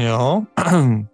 [0.00, 0.44] Ja.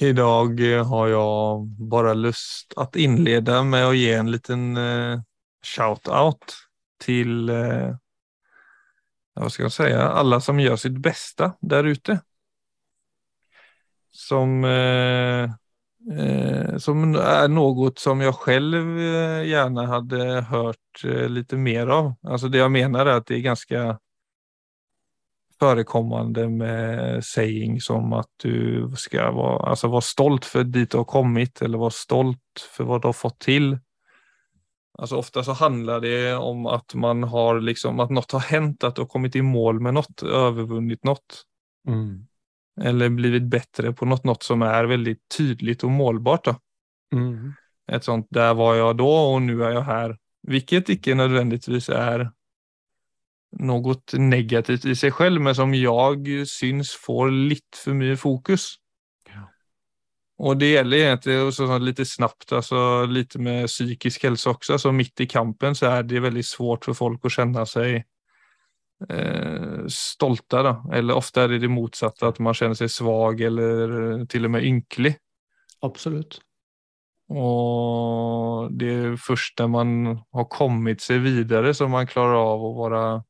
[0.00, 5.20] I dag har jag bara lust att inleda med å gi en liten eh,
[5.62, 6.56] shout-out
[6.98, 7.94] til eh,
[9.38, 12.18] hva skal jeg si, alle som gjør sitt beste der ute.
[14.10, 15.46] Som, eh,
[16.18, 18.98] eh, som er noe som jeg selv
[19.46, 22.14] gjerne hadde hørt eh, mer av.
[22.26, 24.01] Altså det jeg mener er at det er ganska
[25.62, 31.04] förekommande med saying som att du ska vara, alltså vara stolt för dit du har
[31.04, 32.38] kommit eller vara stolt
[32.76, 33.78] för vad du har fått till.
[34.98, 38.94] Alltså ofta så handlar det om att man har liksom, att något har hänt, att
[38.94, 41.42] du har kommit i mål med något, övervunnit något.
[41.88, 42.26] Mm.
[42.80, 46.44] Eller blivit bättre på något, något som är väldigt tydligt och målbart.
[46.44, 46.54] Då.
[47.14, 47.52] Mm.
[47.92, 50.18] Ett sånt, där var jag då och nu är jag här.
[50.42, 52.30] Vilket icke nödvändigtvis är
[53.52, 58.74] något negativt i sig själv, men som jag syns får lite för mycket fokus.
[59.28, 59.48] Ja.
[60.38, 64.72] Och det gäller egentligen så, så lite snabbt, alltså lite med psykisk hälsa också.
[64.72, 68.04] Alltså mitt i kampen så är det väldigt svårt för folk att känna sig
[69.08, 70.62] eh, stolta.
[70.62, 70.90] Då.
[70.92, 74.64] Eller ofta är det det motsatta, att man känner sig svag eller till och med
[74.64, 75.16] ynklig.
[75.80, 76.40] Absolut.
[77.28, 82.76] Och det är först när man har kommit sig vidare som man klarar av att
[82.76, 83.24] vara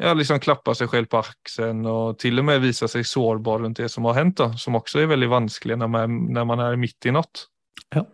[0.00, 3.82] ja, liksom klappa seg selv på aksen og til og med vise seg sårbar rundt
[3.82, 7.08] det som har hendt, som også er veldig vanskelig når man, når man er mitt
[7.08, 7.44] i noe.
[7.92, 8.06] Ja.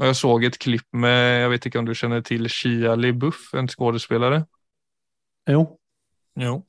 [0.00, 3.50] Og jeg såg et klipp med, Jeg vet ikke om du kjenner til Shia LeBuff,
[3.54, 4.44] en skådespelare.
[5.48, 5.64] Jo.
[6.40, 6.60] Jo.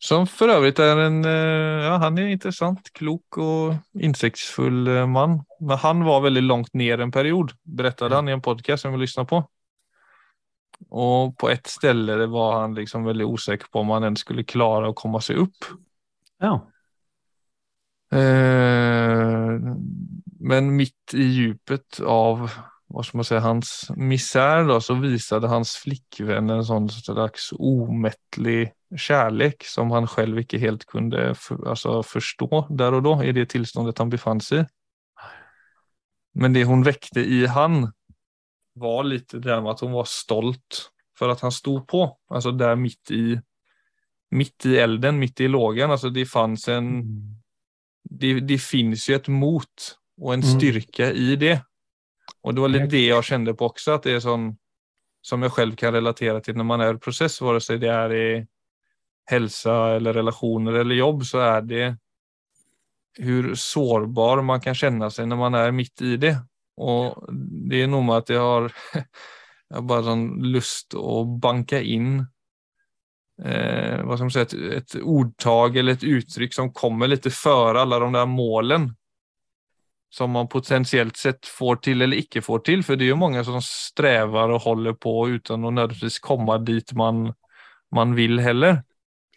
[0.00, 5.12] Som for øvrig er en, eh, ja han er en interessant, klok og insiktsfull mann.
[5.12, 5.40] man.
[5.60, 9.04] Men han var veldig langt ned en period, fortalte han i en podcast som vi
[9.04, 9.42] lyssnar på.
[10.88, 14.88] Och på ett ställe var han liksom väldigt osäker på om han ens skulle klara
[14.88, 15.64] att komma sig upp.
[16.38, 16.70] Ja.
[18.12, 19.60] Eh,
[20.40, 22.50] men mitt i djupet av
[22.88, 28.72] vad ska man säga, hans misär då, så visade hans flickvän en sån slags omättlig
[28.96, 33.46] kärlek som han själv inte helt kunde för, alltså förstå där och då i det
[33.46, 34.64] tillståndet han befann sig i.
[36.34, 37.92] Men det hon väckte i han
[38.76, 42.18] var lite det med at hun var stolt för att han stod på.
[42.28, 43.40] Alltså där mitt i,
[44.30, 45.90] mitt i elden, mitt i lågan.
[45.90, 47.34] Alltså det fanns en, Mm.
[48.10, 51.16] det, det finns ju ett mot och en Mm.
[51.16, 51.62] i det.
[52.42, 54.56] Och det var lite det jag kände på också, att det är sån
[55.20, 58.14] som jag själv kan relatera till när man är i process, vare sig det är
[58.14, 58.46] i
[59.24, 61.96] hälsa eller relationer eller jobb, så är det
[63.18, 66.38] hur sårbar man kan känna sig när man är mitt i det.
[66.76, 71.80] Och det er noe med at jeg har, jeg har bare sånn lyst å banke
[71.80, 72.18] inn
[73.40, 77.80] eh, hva skal man si, et, et, ordtag eller et uttrykk som kommer litt før
[77.82, 78.92] alle de der målene
[80.16, 82.84] som man potensielt sett får til eller ikke får til.
[82.86, 86.94] For det er jo mange som strever og holder på uten å nødvendigvis komme dit
[86.96, 87.26] man,
[87.92, 88.78] man vil heller.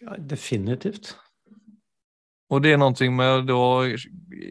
[0.00, 1.12] Ja, definitivt.
[2.50, 3.84] Och det är någonting med att då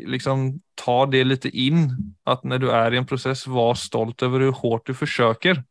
[0.06, 2.16] liksom ta det lite in.
[2.24, 5.64] Att när du är i en process, var stolt över hur hårt du försöker.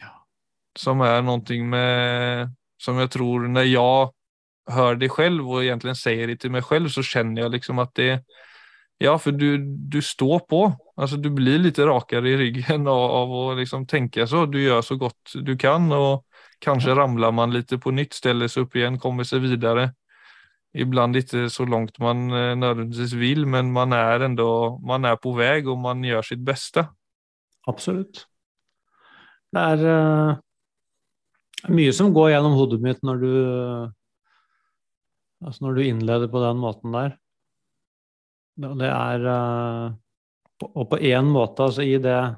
[0.00, 0.26] Ja.
[0.78, 4.12] Som är någonting med, som jag tror när jag
[4.70, 7.94] hör det själv och egentligen säger det till mig själv så känner jag liksom att
[7.94, 8.24] det,
[8.98, 10.74] ja för du, du står på.
[10.96, 14.46] Alltså du blir lite rakare i ryggen av, av att liksom tänka så.
[14.46, 16.26] Du gör så gott du kan och
[16.58, 19.90] kanske ramlar man lite på nytt, ställer sig upp igen, kommer sig vidare
[20.74, 25.32] ibland inte så långt man nødvendigvis nödvändigtvis vill, men man är ändå man är på
[25.32, 26.86] väg och man gör sitt bästa.
[27.66, 28.26] Absolutt.
[29.52, 30.36] Det er uh,
[31.68, 33.32] mye som går gjennom hodet mitt når du
[35.44, 37.16] Altså når du innleder på den måten der.
[38.56, 39.92] Det er uh,
[40.60, 42.36] på- Og på én måte, altså i det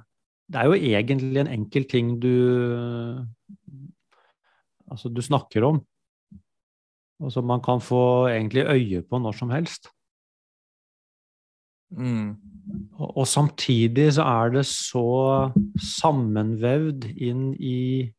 [0.49, 2.29] Det er jo egentlig en enkel ting du
[4.91, 5.81] Altså du snakker om.
[7.23, 9.89] Og som man kan få egentlig øye på når som helst.
[11.95, 12.35] Mm.
[12.99, 15.07] Og, og samtidig så er det så
[16.01, 18.11] sammenvevd inn i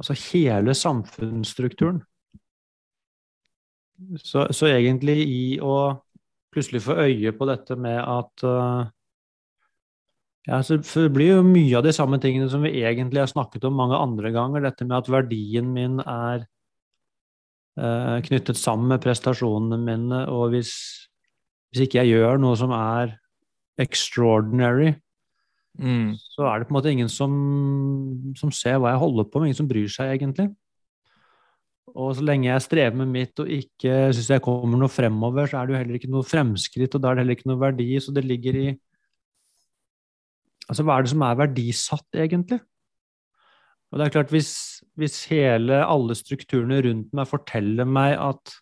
[0.00, 2.00] altså hele samfunnsstrukturen.
[4.16, 5.76] Så, så egentlig i å
[6.50, 8.88] plutselig få øye på dette med at uh,
[10.48, 13.30] ja, så for Det blir jo mye av de samme tingene som vi egentlig har
[13.30, 14.64] snakket om mange andre ganger.
[14.64, 16.46] Dette med at verdien min er
[18.26, 20.72] knyttet sammen med prestasjonene mine, og hvis,
[21.70, 23.14] hvis ikke jeg gjør noe som er
[23.80, 24.94] extraordinary,
[25.78, 26.16] Mm.
[26.18, 27.34] så er det på en måte ingen som,
[28.36, 30.48] som ser hva jeg holder på med, ingen som bryr seg egentlig.
[31.90, 35.58] Og så lenge jeg strever med mitt og ikke syns jeg kommer noe fremover, så
[35.60, 37.88] er det jo heller ikke noe fremskritt, og da er det heller ikke noe verdi.
[38.02, 38.68] Så det ligger i
[40.70, 42.60] Altså, hva er det som er verdisatt, egentlig?
[43.90, 44.52] Og det er klart, hvis,
[44.98, 48.54] hvis hele, alle strukturene rundt meg forteller meg at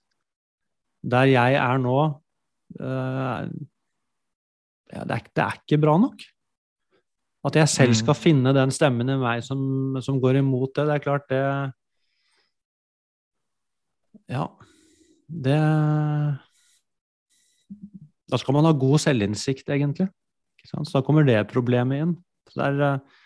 [1.09, 1.99] der jeg er nå
[2.81, 3.43] uh,
[4.89, 6.25] ja, det, er, det, er, ikke bra nok.
[7.49, 7.99] At jeg selv mm.
[8.01, 9.61] skal finne den stemmen i meg som,
[10.05, 11.43] som går imot det, det er klart, det
[14.29, 14.45] ja,
[15.29, 15.59] det
[18.29, 20.09] Da skal man ha god selvinnsikt, egentlig.
[20.69, 22.13] Så da kommer det problemet inn.
[22.51, 23.18] Så, det er, eh,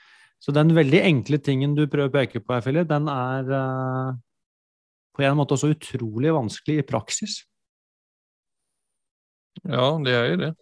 [0.42, 4.10] så den veldig enkle tingen du prøver å peke på, her, Philip, den er uh,
[5.14, 7.38] på en måte også utrolig vanskelig i praksis.
[9.62, 10.52] Ja, det er jo det.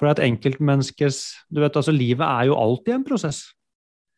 [0.00, 1.18] For at enkeltmenneskes
[1.52, 3.42] Du vet, altså, livet er jo alltid en prosess.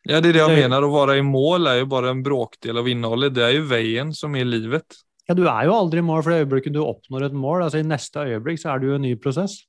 [0.09, 0.87] Ja, det er det jeg mener.
[0.87, 3.35] Å være i mål er jo bare en bråkdel av innholdet.
[3.37, 4.97] Det er jo veien som er livet.
[5.29, 7.67] Ja, du er jo aldri i mål for det øyeblikket du oppnår et mål.
[7.67, 9.61] altså I neste øyeblikk så er det jo en ny prosess.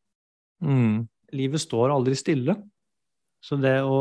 [0.64, 1.04] Mm.
[1.38, 2.56] Livet står aldri stille.
[3.44, 4.00] Så det å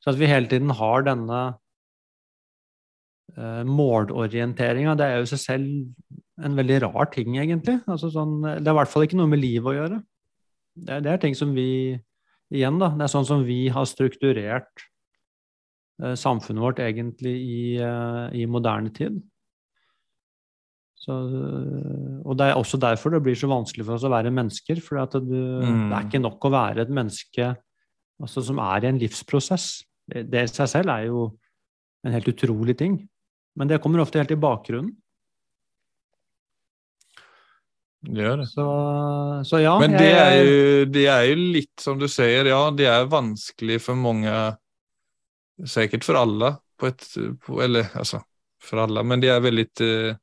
[0.00, 1.40] Så at vi hele tiden har denne
[3.36, 5.66] uh, målorienteringa, det er jo i seg selv
[6.40, 7.78] en veldig rar ting, egentlig.
[7.90, 9.98] Altså sånn, det er i hvert fall ikke noe med livet å gjøre.
[10.80, 11.98] Det er, det er ting som vi
[12.50, 12.88] Igjen, da.
[12.98, 14.82] Det er sånn som vi har strukturert
[16.02, 19.20] uh, samfunnet vårt egentlig i, uh, i moderne tid.
[20.98, 21.14] Så,
[22.26, 24.82] og Det er også derfor det blir så vanskelig for oss å være mennesker.
[24.84, 25.86] For mm.
[25.88, 27.46] det er ikke nok å være et menneske
[28.20, 29.68] altså, som er i en livsprosess.
[30.10, 31.28] Det, i seg selv er jo
[32.06, 32.98] en helt utrolig ting.
[33.58, 34.94] Men det kommer ofte helt i bakgrunnen.
[38.00, 38.46] Det gjør det.
[38.48, 38.64] Så,
[39.44, 42.88] så ja, Men det er, jo, det er, jo, litt som du sier, ja, det
[42.88, 44.32] er vanskelig for mange
[45.68, 47.02] Sikkert for alle, på et,
[47.44, 48.22] på, eller altså
[48.64, 50.14] for alle, men det er veldig eh,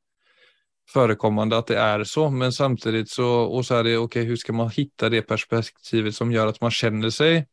[0.90, 4.58] förekommande at det er så, men samtidig så, og så er det ok, hvordan skal
[4.58, 7.44] man finne det perspektivet som gjør at man kjenner seg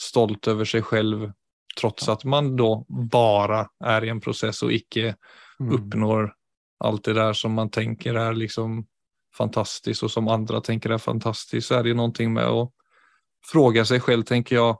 [0.00, 1.26] stolt over seg själv
[1.78, 5.14] trots at man da bare er i en process og ikke
[5.60, 6.28] mm.
[6.84, 8.82] alt det der som man tenker er liksom
[9.34, 12.68] fantastisk, og som andre tenker er fantastisk, så er det noe med å
[13.46, 14.76] fråga seg selv, tenker jeg.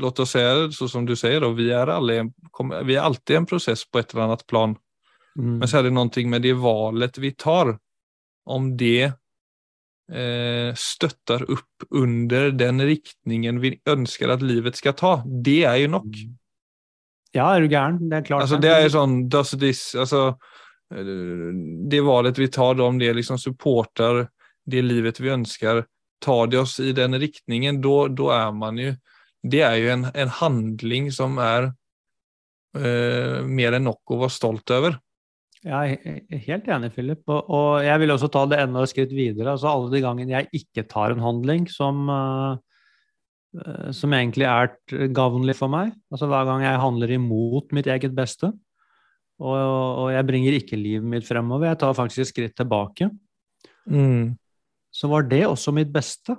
[0.00, 1.90] Låt oss säga så som du sier, vi er
[2.84, 4.76] vi er alltid en process på et eller annet plan
[5.38, 5.58] Mm.
[5.58, 7.76] Men så er det noe med det valet vi tar.
[8.44, 9.12] Om det
[10.12, 10.74] eh,
[11.40, 15.12] opp under den riktningen vi ønsker at livet skal ta.
[15.24, 16.06] Det er jo nok.
[16.06, 16.38] Mm.
[17.32, 17.98] Ja, er du gæren?
[18.10, 18.44] Det er klart.
[18.44, 20.36] Altså, det er sånn does this, altså,
[20.92, 21.14] eh,
[21.88, 24.26] Det valet vi tar, om det liksom supporter
[24.68, 25.84] det livet vi ønsker,
[26.22, 28.92] tar det oss i den riktningen, da er man jo
[29.42, 31.72] Det er jo en, en handling som er
[32.78, 35.00] eh, mer enn nok å være stolt over.
[35.62, 37.22] Jeg er helt enig, Philip.
[37.30, 39.52] Og, jeg vil også ta det enda et skritt videre.
[39.52, 42.58] Altså alle de gangene jeg ikke tar en handling som, uh,
[43.94, 44.72] som egentlig er
[45.14, 48.50] gavnlig for meg, altså hver gang jeg handler imot mitt eget beste,
[49.42, 53.10] og, og jeg bringer ikke livet mitt fremover, jeg tar faktisk et skritt tilbake,
[53.90, 54.32] mm.
[54.94, 56.36] så var det også mitt beste.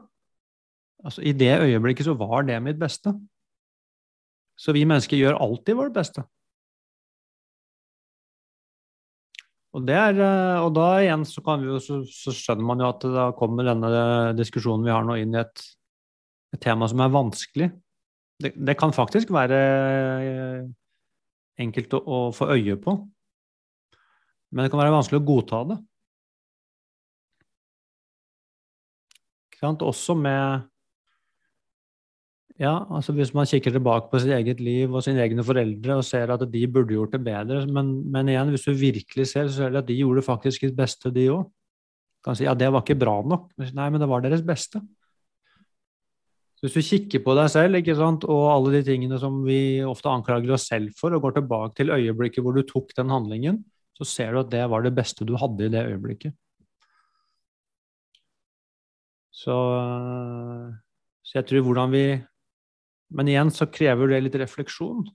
[1.03, 3.11] Altså I det øyeblikket så var det mitt beste.
[4.59, 6.23] Så vi mennesker gjør alltid vårt beste.
[9.73, 13.29] Og, er, eh, og, da igjen så, jo, så, så, skjønner man jo at da
[13.37, 15.63] kommer denne diskusjonen vi har nå inn i et,
[16.53, 17.71] et tema som er vanskelig.
[18.43, 19.61] Det, det kan faktisk være
[20.27, 20.59] eh,
[21.65, 22.95] enkelt å, å, få øye på,
[24.53, 25.79] men det kan være vanskelig å godta det.
[29.63, 30.67] Også med
[32.61, 36.05] ja, altså hvis man kikker tilbake på sitt eget liv og sine egne foreldre og
[36.05, 39.63] ser at de burde gjort det bedre, men, men igjen, hvis du virkelig ser, så
[39.63, 41.47] ser du at de gjorde faktisk sitt beste, de òg.
[42.23, 43.49] Kan si ja, det var ikke bra nok.
[43.59, 44.79] Nei, men det var deres beste.
[46.55, 49.81] Så hvis du kikker på deg selv ikke sant, og alle de tingene som vi
[49.83, 53.57] ofte anklager oss selv for, og går tilbake til øyeblikket hvor du tok den handlingen,
[53.97, 56.37] så ser du at det var det beste du hadde i det øyeblikket.
[59.33, 59.57] Så,
[61.25, 62.05] så jeg tror hvordan vi
[63.13, 65.05] men igjen så krever det litt refleksjon.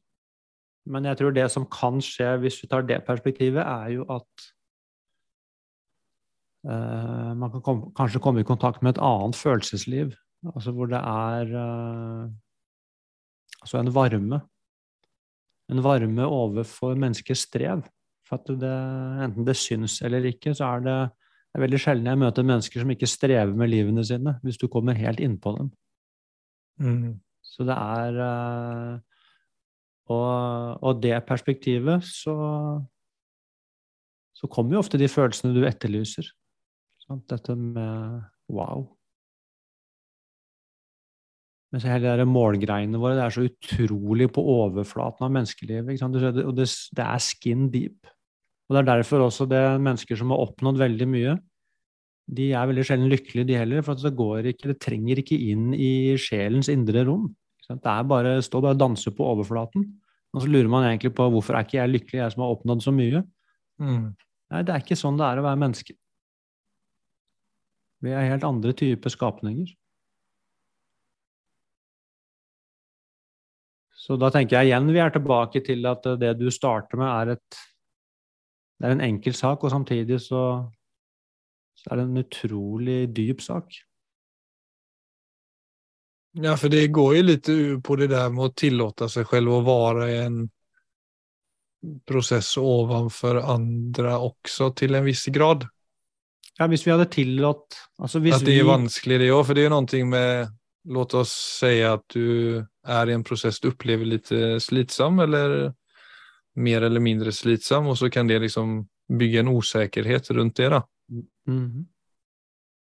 [0.89, 4.47] Men jeg tror det som kan skje hvis vi tar det perspektivet, er jo at
[6.69, 10.15] uh, man kan kom, kanskje komme i kontakt med et annet følelsesliv.
[10.55, 12.31] Altså hvor det er uh,
[13.61, 14.41] altså en varme.
[15.69, 17.85] En varme overfor menneskers strev.
[18.29, 18.75] For at det,
[19.25, 20.99] enten det syns eller ikke, så er det,
[21.49, 24.69] det er veldig sjelden jeg møter mennesker som ikke strever med livene sine, hvis du
[24.73, 25.71] kommer helt innpå dem.
[26.79, 27.17] Mm.
[27.49, 28.93] Så det er eh,
[30.13, 32.37] og, og det perspektivet, så
[34.39, 36.29] så kommer jo ofte de følelsene du etterlyser.
[37.03, 37.25] Sant?
[37.31, 38.21] Dette med
[38.55, 38.85] wow.
[41.75, 46.01] Mens hele de målgreiene våre det er så utrolig på overflaten av menneskelivet.
[46.07, 46.15] Og
[46.57, 48.09] det, det, er skin deep.
[48.69, 51.35] Og det er derfor også det er mennesker som har oppnådd veldig mye,
[52.29, 53.85] de er veldig sjelden lykkelige, de heller.
[53.87, 57.31] For det går ikke, det trenger ikke inn i sjelens indre rom.
[57.69, 59.87] Det er bare stå og danse på overflaten.
[60.37, 62.85] Og så lurer man egentlig på hvorfor er ikke jeg lykkelig, jeg som har oppnådd
[62.85, 63.23] så mye.
[63.81, 64.07] Mm.
[64.53, 65.97] Nei, det er ikke sånn det er å være menneske.
[68.05, 69.73] Vi er helt andre typer skapninger.
[73.99, 77.37] Så da tenker jeg igjen vi er tilbake til at det du starter med, er
[77.37, 77.65] et
[78.79, 80.41] Det er en enkel sak, og samtidig så,
[81.79, 83.79] så er det en utrolig dyp sak.
[86.39, 87.49] Ja, for det går jo litt
[87.85, 90.39] på det der med å tillate seg selv å være i en
[92.07, 95.65] prosess ovenfor andre også, til en viss grad.
[96.59, 99.45] Ja, hvis vi hadde tillatt altså At det er vanskelig, det òg.
[99.47, 100.55] For det er jo noe med
[100.89, 104.31] La oss si at du er i en prosess du opplever litt
[104.63, 105.75] slitsom, eller
[106.57, 108.79] mer eller mindre slitsom, og så kan det liksom
[109.21, 110.71] bygge en usikkerhet rundt det.
[110.73, 110.81] da.
[111.49, 111.87] Mm.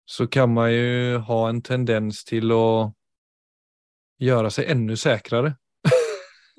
[0.10, 2.68] Så kan man jo ha en tendens til å
[4.20, 5.54] gjøre seg enda sikrere.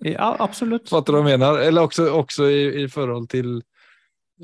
[0.06, 0.88] ja, absolutt.
[0.88, 1.60] Fattar du hva jeg mener?
[1.66, 3.58] Eller også, også i, i forhold til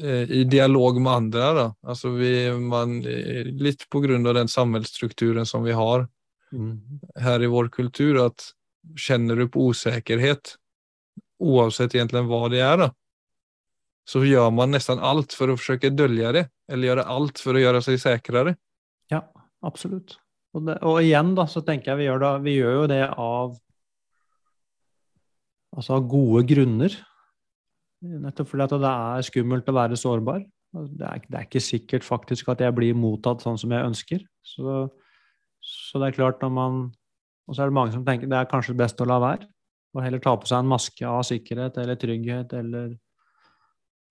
[0.02, 1.40] Eh, i dialog med andre.
[1.40, 1.74] Da.
[1.82, 6.04] Altså vi, man, eh, litt på grunn av den samfunnsstrukturen som vi har
[6.52, 6.72] mm.
[7.24, 8.50] her i vår kultur, at
[9.00, 10.56] kjenner du på usikkerhet,
[11.40, 12.90] uansett egentlig hva det er, da,
[14.06, 17.58] så gjør man nesten alt for å forsøke å dølge det, eller gjøre alt for
[17.58, 18.54] å gjøre seg sikrere.
[19.10, 19.24] Ja,
[19.66, 20.16] absolutt.
[20.54, 23.02] Og, det, og, igjen, da, så tenker jeg vi gjør, da, vi gjør jo det
[23.10, 23.56] av
[25.76, 26.94] altså av gode grunner.
[28.06, 30.44] Nettopp fordi at det er skummelt å være sårbar.
[30.76, 34.22] Det er, det er, ikke sikkert faktisk at jeg blir mottatt sånn som jeg ønsker.
[34.46, 34.86] Så,
[35.60, 36.78] så, det er klart når man
[37.46, 39.46] Og så er det mange som tenker det er kanskje best å la være.
[39.94, 42.96] Og heller ta på seg en maske av sikkerhet eller trygghet eller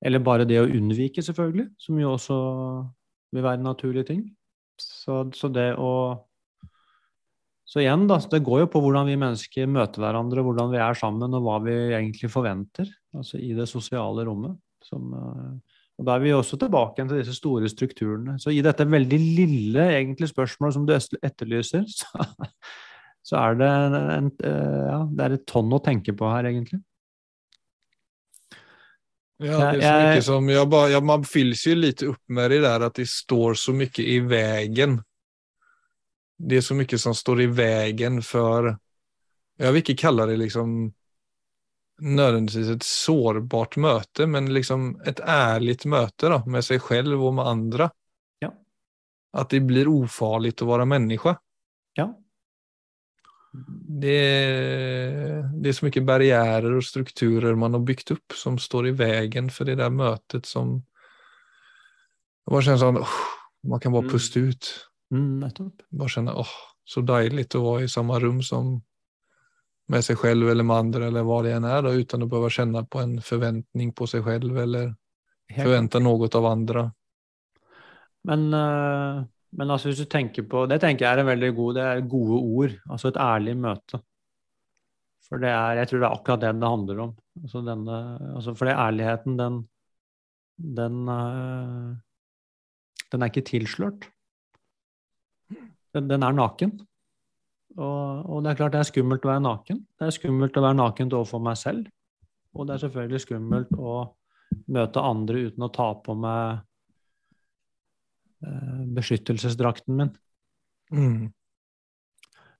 [0.04, 2.38] Eller bare det å unnvike, selvfølgelig, som jo også
[3.36, 4.26] vil være en naturlig ting.
[4.82, 5.92] Så, så det å
[7.66, 10.96] så igjen, da, det går jo på hvordan vi mennesker møter hverandre, hvordan vi er
[10.96, 14.54] sammen, og hva vi egentlig forventer altså i det sosiale rommet.
[14.86, 18.38] Som, eh, og Da er vi også tilbake til disse store strukturene.
[18.40, 22.28] Så i dette veldig lille egentlig spørsmålet som du etterlyser, så,
[23.26, 23.72] så er det,
[24.20, 26.84] en, eh, ja, det er et tonn å tenke på her, egentlig.
[29.38, 32.62] Ja, det er så som, jag bara, ja, Man fylls jo litt opp med det
[32.64, 35.02] der at det står så mye i veien
[36.38, 38.78] det är så mycket som står i vägen för,
[39.58, 40.94] jag vill inte kalla det liksom
[42.00, 47.48] nödvändigtvis ett sårbart möte, men liksom ett ärligt möte då, med sig själv och med
[47.48, 47.92] andra.
[48.40, 48.54] Ja.
[49.32, 51.40] Att det blir ofarligt att vara människa.
[51.94, 52.20] Ja.
[54.02, 54.18] Det,
[55.56, 59.48] det er så mye barrierer og strukturer man har bygd opp, som står i veien
[59.54, 60.78] for det der møtet som
[62.46, 63.14] det bare känns sånn åh,
[63.66, 64.68] man kan bare puste ut.
[65.14, 65.82] Mm, nettopp.
[65.90, 66.52] Bare kjenne åh,
[66.86, 68.76] så deilig å være i samme rom som
[69.90, 72.52] med seg selv eller med andre, eller hva det enn er, da, uten å behøve
[72.54, 74.94] kjenne på en forventning på seg selv eller
[75.54, 76.86] forvente noe av andre.
[78.26, 81.78] Men, uh, men altså, hvis du tenker på Det tenker jeg er en veldig god,
[81.78, 82.74] det er gode ord.
[82.92, 84.02] Altså et ærlig møte.
[85.26, 87.14] For det er, jeg tror det er akkurat det det handler om.
[87.42, 88.02] Altså denne,
[88.36, 89.64] altså for det ærligheten, den
[90.58, 91.96] den, uh,
[93.12, 94.10] den er ikke tilslørt.
[95.94, 96.78] Den, den er naken.
[97.76, 99.82] Og, og, det er klart det er skummelt å være naken.
[100.00, 101.90] Det er skummelt å være naken overfor meg selv.
[102.56, 103.98] Og det er selvfølgelig skummelt å
[104.72, 106.64] møte andre uten å ta på meg eh,
[108.96, 110.12] beskyttelsesdrakten min.
[110.92, 111.32] Mm.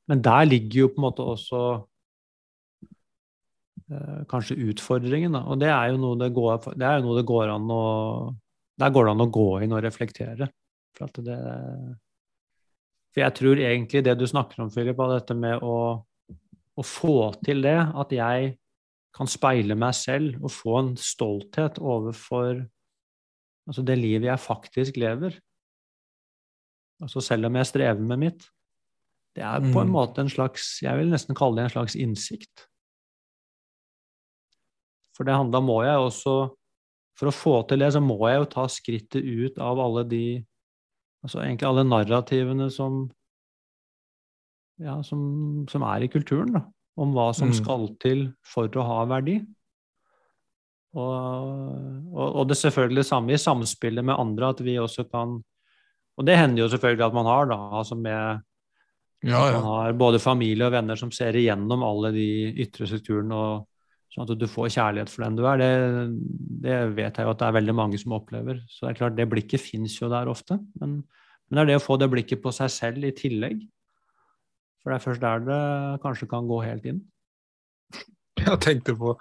[0.10, 1.62] Men der ligger jo på en måte også
[3.90, 5.46] eh, kanskje utfordringen, da.
[5.50, 7.86] Og det er jo noe det går, det er jo noe det går an å
[8.76, 10.50] Der går det an å gå inn og reflektere.
[10.98, 11.38] For det,
[13.16, 17.32] for jeg tror egentlig det du snakker om, Philip, av dette med å, å, få
[17.40, 18.50] til det, at jeg
[19.16, 22.66] kan speile meg selv og få en stolthet overfor
[23.66, 25.40] altså det livet jeg faktisk lever.
[27.04, 28.46] Altså selv om jeg strever med mitt.
[29.36, 29.96] Det er på en mm.
[29.96, 32.68] måte en slags Jeg vil nesten kalle det en slags innsikt.
[35.16, 36.36] For det, handler må jeg også
[37.20, 40.26] For å få til det, så må jeg jo ta skrittet ut av alle de
[41.26, 43.00] Altså egentlig alle narrativene som,
[44.78, 45.22] ja, som,
[45.72, 46.62] som er i kulturen, da,
[47.02, 47.56] om hva som mm.
[47.58, 49.40] skal til for å ha verdi.
[50.94, 51.16] Og,
[52.14, 55.40] og, og det er selvfølgelig det samme i samspillet med andre, at vi også kan
[56.16, 58.44] Og det hender jo selvfølgelig at man har, da, altså med
[59.26, 59.60] Ja, ja.
[59.60, 62.28] man har både familie og venner som ser igjennom alle de
[62.62, 65.62] ytre strukturene, og sånn at du får kjærlighet for den du er.
[65.62, 65.72] Det,
[66.68, 68.62] det vet jeg jo at det er veldig mange som opplever.
[68.70, 70.60] Så det er klart, det blikket fins jo der ofte.
[70.80, 71.02] Men,
[71.50, 73.66] men det er det å få det blikket på seg selv i tillegg.
[74.84, 75.60] For det er først der det
[76.06, 77.04] kanskje kan gå helt inn.
[78.46, 79.16] Jeg tenkte på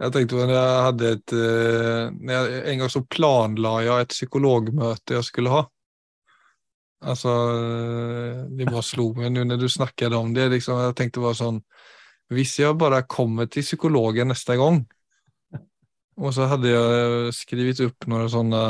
[0.00, 4.14] jeg tenkte på når jeg hadde et eh, jeg, En gang så planla jeg et
[4.14, 5.64] psykologmøte jeg skulle ha.
[7.04, 7.32] Altså
[8.56, 10.48] Det bare slo meg nå når du snakket om det.
[10.54, 11.60] Liksom, jeg tenkte bare sånn
[12.32, 14.80] Hvis jeg bare kommer til psykologen neste gang
[16.16, 18.62] Og så hadde jeg skrevet opp noen sånne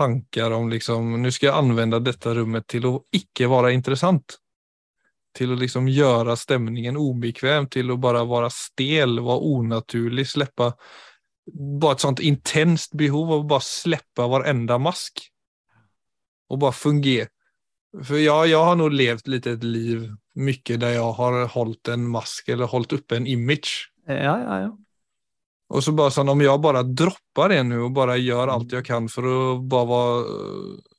[0.00, 4.38] tanker om liksom Nå skal jeg anvende dette rommet til å ikke være interessant
[5.36, 10.74] til å liksom gjøre stemningen ubekvem, til å bare være stel, være onaturlig, slippe
[11.52, 15.24] Bare et sånt intenst behov av å bare slippe varenda mask.
[16.52, 17.30] Og bare fungera.
[17.92, 20.06] For jag, jeg har nog levt litt et liv
[20.40, 23.90] mye der jeg har holdt en mask eller holdt oppe en image.
[24.08, 24.70] Ja, ja, ja.
[25.72, 28.84] Og så bare sånn, om jeg bare dropper det nå og bare gjør alt jeg
[28.84, 30.96] kan for å bare være uh,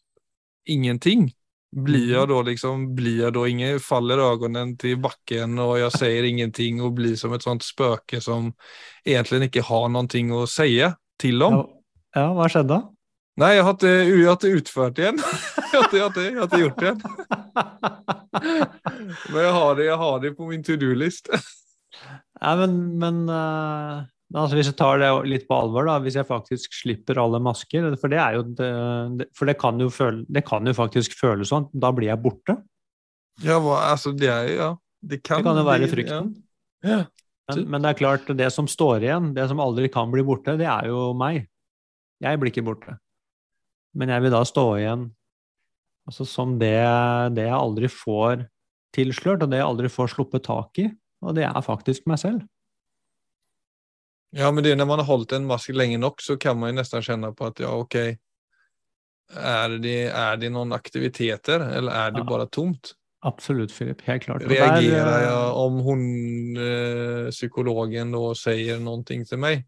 [0.73, 1.27] ingenting,
[1.73, 6.27] blir jeg da liksom, blir jeg da ingen, faller øynene til bakken og jeg sier
[6.29, 8.51] ingenting og blir som et sånt spøke som
[9.05, 11.57] egentlig ikke har någonting å säga til dem.
[11.57, 12.81] Ja, ja hva skjedde da?
[13.41, 15.19] Nei, jeg har ikke, jeg ikke utført igjen.
[15.73, 16.99] Jeg har ikke, jeg ikke, jeg har gjort det igjen.
[19.33, 21.31] Men jeg har det, jeg har det på min to do-list.
[22.43, 24.03] Nei, men, men eh,
[24.35, 27.87] altså hvis jeg tar det litt på alvor, da, hvis jeg faktisk slipper alle masker
[28.01, 31.49] For det er jo det, For det kan jo, føle, det kan jo faktisk føles
[31.53, 31.65] sånn.
[31.73, 32.57] Da blir jeg borte.
[33.41, 34.71] Ja, hva, altså, det er ja.
[35.01, 36.33] Det kan, Det kan jo være frykten.
[36.35, 36.91] frykten.
[36.91, 36.99] Ja.
[37.49, 40.53] Men, men det er klart, det som står igjen, det som aldri kan bli borte,
[40.59, 41.47] det er jo meg.
[42.23, 42.99] Jeg blir ikke borte.
[43.93, 45.11] Men jeg vil da stå igjen
[46.07, 46.75] altså som det,
[47.37, 48.47] det jeg aldri får
[48.93, 50.89] tilslørt, og det jeg aldri får sluppet tak i.
[51.23, 52.43] Og det er faktisk meg selv.
[54.33, 56.79] Ja, men det, når man har holdt en mask lenge nok, så kan man jo
[56.81, 57.97] nesten kjenne på at ja, ok,
[59.33, 62.29] er det, er det noen aktiviteter, eller er det Ja.
[62.29, 62.95] bare tomt?
[63.23, 64.01] Absolutt, Filip.
[64.03, 64.43] Helt klart.
[64.43, 66.01] Reagerer eh, jeg om hun,
[66.59, 69.63] eh, psykologen da sier noe til meg?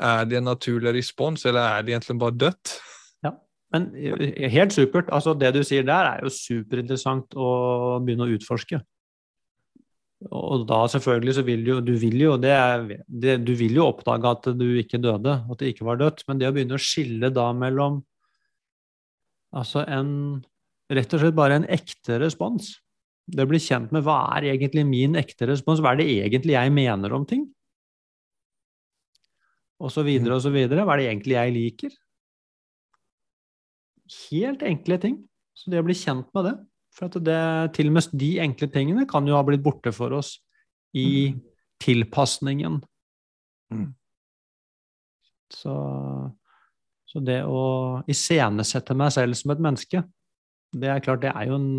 [0.00, 2.80] Er det en naturlig respons, eller er det egentlig bare dødt?
[3.74, 5.10] Men eh, helt supert.
[5.14, 7.48] Altså, det du sier der, er jo superinteressant å
[8.04, 8.80] begynne å utforske.
[10.32, 13.76] Og da selvfølgelig så vil du jo, du vil jo, det er, det, du vil
[13.76, 16.24] jo oppdage at du ikke døde, at det ikke var dødt.
[16.28, 18.00] Men det å begynne å skille da mellom
[19.56, 20.10] altså en
[20.92, 22.74] rett og slett bare en ekte respons.
[23.26, 26.54] Det å bli kjent med hva er egentlig min ekte respons, hva er det egentlig
[26.54, 27.44] jeg mener om ting?
[29.82, 30.86] Og så videre og så videre.
[30.86, 31.96] Hva er det egentlig jeg liker?
[34.30, 35.20] Helt enkle ting.
[35.56, 36.56] Så det å bli kjent med det
[36.96, 37.40] For at det,
[37.76, 40.38] til og med de enkle tingene kan jo ha blitt borte for oss
[40.96, 41.40] i Mm.
[41.82, 42.78] tilpasningen.
[43.72, 43.90] Mm.
[45.52, 45.74] Så,
[47.04, 50.02] så det å iscenesette meg selv som et menneske,
[50.72, 51.70] det er klart, det er jo en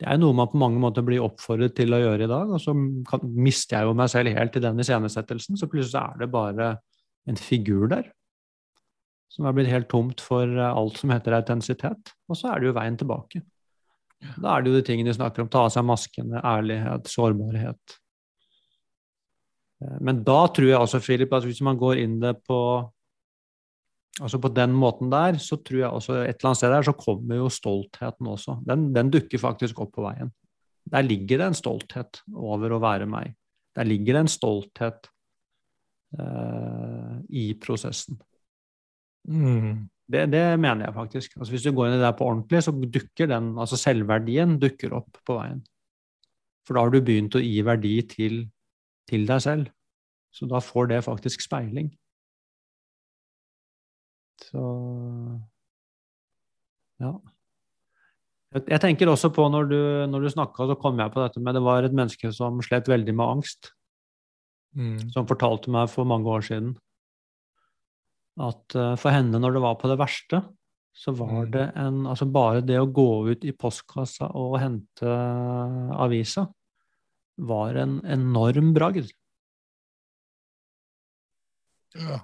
[0.00, 2.60] det er noe man på mange måter blir oppfordret til å gjøre i dag, og
[2.62, 2.72] så
[3.08, 6.70] kan, mister jeg jo meg selv helt i den iscenesettelsen, så plutselig er det bare
[7.28, 8.08] en figur der
[9.30, 12.70] som er blitt helt tomt for eh, alt som heter autentisitet, og så er det
[12.70, 13.42] jo veien tilbake.
[14.36, 17.98] Da er det jo de tingene de snakker om, ta av seg maskene, ærlighet, sårbarhet.
[19.84, 22.60] Eh, Men da tror jeg også, Philip, at hvis man går inn det på
[24.20, 26.92] Altså på den måten der, så tror jeg også et eller annet sted der så
[26.98, 28.56] kommer jo stoltheten også.
[28.66, 30.32] Den, den dukker faktisk opp på veien.
[30.92, 33.30] Der ligger det en stolthet over å være meg.
[33.78, 35.08] Der ligger det en stolthet
[36.18, 38.18] eh, i prosessen.
[39.28, 39.88] Mm.
[40.10, 41.36] Det, det mener jeg faktisk.
[41.38, 44.56] Altså hvis du går inn i det der på ordentlig, så dukker den, altså selvverdien
[44.62, 45.60] dukker opp på veien.
[46.66, 48.40] For da har du begynt å gi verdi til,
[49.10, 49.70] til deg selv.
[50.34, 51.90] Så da får det faktisk speiling.
[54.40, 54.62] Så
[57.00, 57.14] ja.
[58.50, 59.80] Jeg, tenker også på når du,
[60.10, 62.90] når du snakka, så kom jeg på dette med det var et menneske som slet
[62.90, 63.74] veldig med angst,
[64.70, 65.08] Mm.
[65.10, 66.76] som fortalte meg for mange år siden
[68.40, 70.42] at eh, for henne, når det var på det verste,
[70.96, 71.50] så var Mm.
[71.54, 75.06] det en Altså bare det å gå ut i postkassa og hente
[75.96, 76.48] avisa
[77.38, 79.10] var en enorm bragd.
[81.94, 82.20] Ja.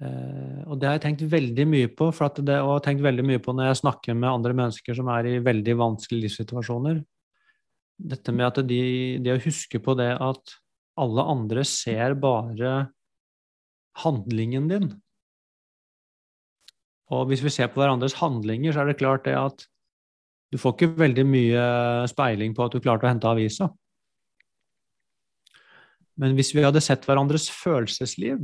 [0.00, 3.24] Uh, og det har jeg tenkt veldig mye på, for det, og har tenkt veldig
[3.26, 7.02] mye på når jeg snakker med andre mennesker som er i veldig vanskelige livssituasjoner.
[8.00, 10.54] Dette med at de, de å huske på det at
[11.00, 12.88] alle andre ser bare
[14.00, 14.88] handlingen din.
[17.10, 19.66] Og hvis vi ser på hverandres handlinger, så er det klart det at
[20.50, 21.64] du får ikke veldig mye
[22.10, 23.70] speiling på at du klarte å hente avisa.
[26.20, 28.42] Men hvis vi hadde sett hverandres følelsesliv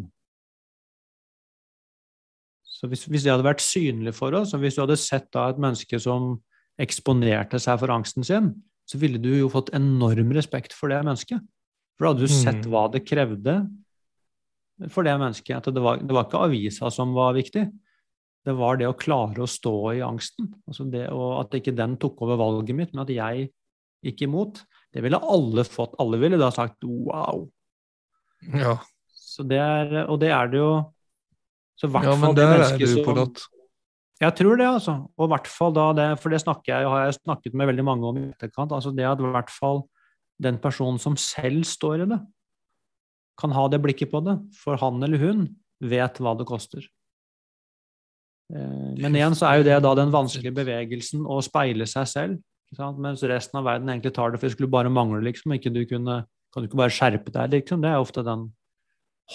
[2.76, 5.46] så hvis, hvis, det hadde vært synlig for oss, og hvis du hadde sett da
[5.48, 6.35] et menneske som
[6.83, 8.50] eksponerte seg for angsten sin,
[8.87, 11.40] så ville du jo fått enorm respekt for det mennesket.
[11.96, 12.68] For da hadde du sett mm.
[12.74, 13.57] hva det krevde
[14.92, 15.57] for det mennesket.
[15.57, 17.64] At det var, det var ikke avisa som var viktig,
[18.47, 20.53] det var det å klare å stå i angsten.
[20.71, 23.49] Altså det og at ikke den tok over valget mitt, men at jeg
[24.07, 24.61] gikk imot.
[24.95, 25.97] Det ville alle fått.
[26.03, 27.43] Alle ville da sagt wow.
[28.55, 28.77] Ja.
[29.11, 30.71] Så det er, og det er det jo
[31.77, 33.43] så hvert ja, men fall det er du på natt.
[34.23, 34.95] Jeg tror det, altså.
[35.19, 37.85] Og i hvert fall da det, for det snakker jeg, har jeg snakket med veldig
[37.85, 38.73] mange om i etterkant.
[38.73, 39.83] altså Det at i hvert fall
[40.41, 42.21] den personen som selv står i det,
[43.37, 44.39] kan ha det blikket på det.
[44.57, 45.45] For han eller hun
[45.85, 46.87] vet hva det koster.
[48.55, 52.43] Eh, men igjen så er jo det da den vanskelige bevegelsen å speile seg selv.
[52.77, 55.55] Mens resten av verden egentlig tar det for det skulle bare mangle, liksom.
[55.55, 57.83] Ikke du kunne, kan du ikke bare skjerpe deg, liksom.
[57.83, 58.49] Det er ofte den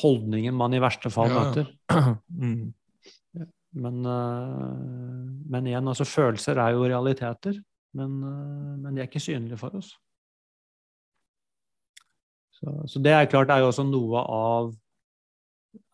[0.01, 1.41] holdningen man i verste fall ja.
[1.41, 1.73] møter.
[2.41, 2.71] Mm.
[3.71, 4.71] Men, uh,
[5.47, 7.55] men, igjen, altså følelser er jo realiteter.
[7.95, 9.93] Men, uh, men de er ikke synlige for oss.
[12.57, 14.73] Så, så det er klart det er jo også noe av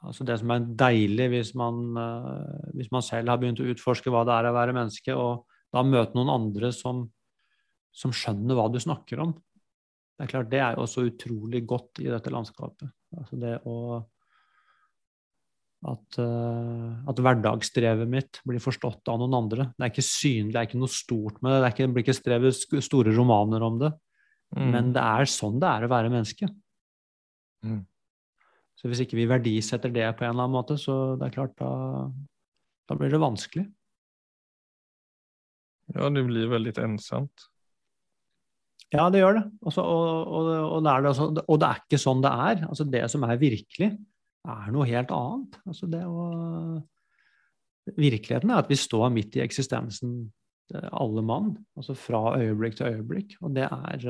[0.07, 4.13] Altså det som er deilig hvis man, uh, hvis man, selv har begynt å utforske
[4.13, 7.03] hva det er å være menneske, og da møte noen andre som,
[7.93, 9.35] som, skjønner hva du snakker om.
[10.17, 12.89] Det er klart, det er jo også utrolig godt i dette landskapet.
[13.17, 13.77] Altså det å
[15.87, 19.67] at, uh, at hverdagsstrevet mitt blir forstått av noen andre.
[19.75, 21.59] Det er ikke synlig, det er ikke noe stort med det.
[21.61, 23.91] Det, ikke, det blir ikke skrevet store romaner om det.
[24.55, 24.71] Mm.
[24.73, 26.49] Men det er sånn det er å være menneske.
[27.65, 27.83] Mm.
[28.77, 31.55] Så hvis ikke vi verdisetter det på en eller annen måte, så det er klart
[31.57, 31.71] da,
[32.89, 33.65] da blir det vanskelig.
[35.95, 37.47] Ja, det blir veldig ensomt.
[38.93, 39.45] Ja, det gjør det.
[39.67, 42.61] Også, og, og, og, det er det også, og, det er ikke sånn det er.
[42.69, 43.89] Altså, det som er virkelig,
[44.47, 45.57] er noe helt annet.
[45.67, 46.27] Altså, det å,
[47.95, 50.15] virkeligheten er at vi står midt i eksistensen,
[50.73, 51.53] eh, alle mann.
[51.79, 53.35] Altså fra øyeblikk til øyeblikk.
[53.41, 54.07] Og det er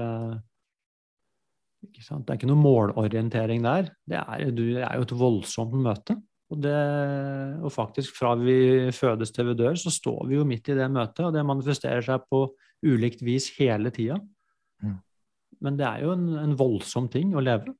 [1.95, 3.91] eh, det er ikke noe målorientering der.
[4.08, 6.17] Det er, det er jo et voldsomt møte.
[6.47, 6.76] Og, det,
[7.60, 10.88] og, faktisk fra vi fødes til vi dør, så står vi jo midt i det
[10.91, 12.45] møtet, og det manifesterer seg på
[12.88, 14.15] ulikt vis hele tida.
[14.84, 14.95] Mm.
[15.65, 17.73] Men det er jo en, en, voldsom ting å leve.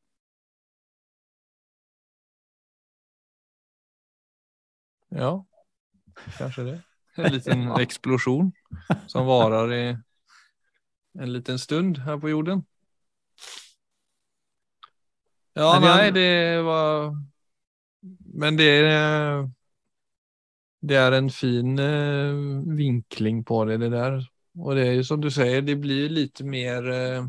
[5.16, 5.32] Ja,
[6.36, 6.78] kanskje det.
[7.18, 8.52] En liten eksplosjon
[9.08, 9.84] som varer i
[11.18, 12.66] en liten stund her på jorden.
[15.58, 17.16] Ja, nei, det var
[18.38, 19.48] Men det er
[20.86, 24.20] Det er en fin uh, vinkling på det, det der.
[24.62, 27.26] Og det er jo som du sier, det blir litt mer uh,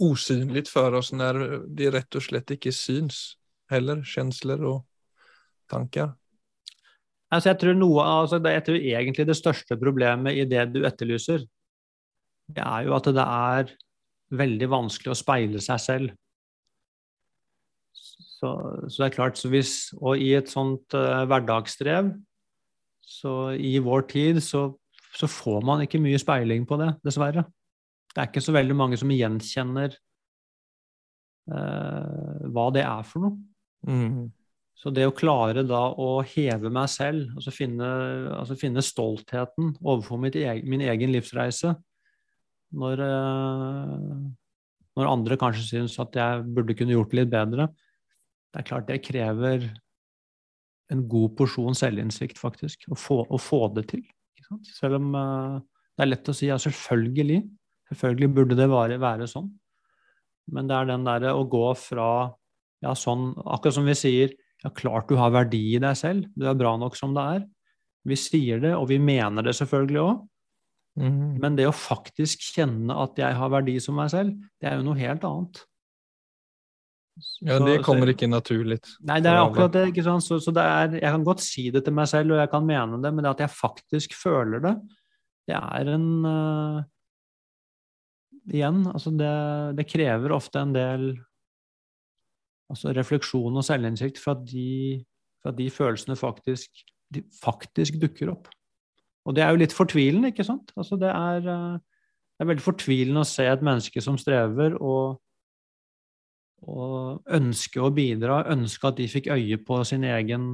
[0.00, 3.34] osynlig for oss når det rett og slett ikke syns
[3.70, 4.84] heller, kjensler og
[5.70, 6.14] tanker.
[7.30, 11.44] Altså, jeg tror noe, altså, jeg tror egentlig det største problemet i det du etterlyser,
[12.50, 13.76] det er jo at det er
[14.40, 16.16] veldig vanskelig å speile seg selv.
[18.40, 18.50] Så,
[18.88, 22.14] så, det er klart, så hvis, Og i et sånt uh, hverdagsdrev,
[23.04, 24.68] så i vår tid, så,
[25.12, 27.44] så, får man ikke mye speiling på det, dessverre.
[28.10, 29.96] Det er ikke så veldig mange som gjenkjenner
[31.52, 33.36] uh, hva det er for noe.
[33.88, 34.30] Mm.
[34.80, 37.88] Så det å klare da å heve meg selv, altså finne,
[38.38, 41.74] altså finne stoltheten overfor egen, min egen livsreise
[42.80, 44.16] når, uh,
[44.96, 47.68] når andre kanskje syns at jeg burde kunne gjort det litt bedre,
[48.50, 49.68] det er klart det krever
[50.90, 54.02] en god porsjon selvinnsikt, faktisk, å få, å få det til.
[54.66, 55.60] Selv om uh,
[55.94, 57.44] det er lett å si ja, selvfølgelig,
[57.92, 59.46] selvfølgelig burde det være, være sånn.
[60.50, 62.10] Men det er den derre å gå fra
[62.82, 64.34] ja, sånn Akkurat som vi sier,
[64.64, 67.46] ja, klart du har verdi i deg selv, du er bra nok som det er.
[68.08, 70.22] Vi sier det, og vi mener det selvfølgelig òg.
[71.00, 71.38] Mm.
[71.40, 74.86] Men det å faktisk kjenne at jeg har verdi som meg selv, det er jo
[74.88, 75.60] noe helt annet.
[77.44, 78.78] Ja, det kommer ikke naturlig.
[79.06, 79.88] Nei, det er akkurat det.
[79.90, 80.24] ikke sant?
[80.24, 82.66] Så, så det er, jeg kan godt si det til meg selv, og jeg kan
[82.66, 84.74] mene det, men det at jeg faktisk føler det,
[85.50, 86.80] det er en uh,
[88.50, 89.34] Igjen, altså det,
[89.78, 91.04] det, krever ofte en del
[92.72, 95.04] altså refleksjon og selvinnsikt for at de,
[95.42, 96.80] for at de følelsene faktisk,
[97.14, 98.48] de faktisk dukker opp.
[99.28, 100.72] Og det er jo litt fortvilende, ikke sant?
[100.80, 105.20] Altså det, er, uh, det er veldig fortvilende å se et menneske som strever, og
[106.68, 110.48] og ønske å bidra, ønske at de fikk øye på sin egen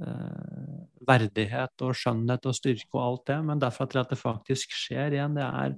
[0.00, 4.74] eh, verdighet og skjønnhet og styrke og alt det, men derfra til at det faktisk
[4.76, 5.74] skjer igjen, det er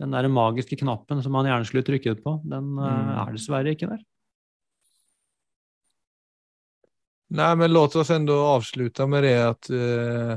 [0.00, 3.14] den der magiske knappen som man gjerne skulle trykket på, den eh, Mm.
[3.22, 4.04] er dessverre ikke der.
[7.36, 10.36] Nei, men låt oss ändå avsluta med det at eh,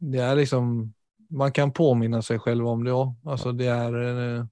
[0.00, 0.92] det er liksom,
[1.30, 3.14] man kan påminne seg selv om det òg.
[3.24, 4.44] Altså, det er eh,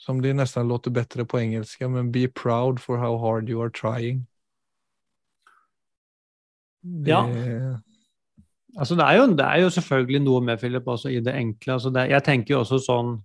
[0.00, 3.70] som det nästan låter bättre på engelska, men be proud for how hard you are
[3.70, 4.26] trying.
[6.80, 7.26] Det, Ja.
[8.78, 11.72] Altså, det, er jo, det er jo selvfølgelig noe med Philip også i det enkle.
[11.74, 13.18] Altså, det, jeg tenker jo også sånn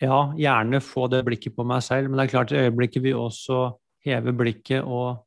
[0.00, 3.14] Ja, gjerne få det blikket på meg selv, men det er klart i øyeblikket vi
[3.16, 3.70] også
[4.04, 5.22] hever blikket og,